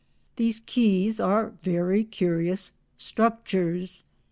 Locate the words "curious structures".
2.03-4.01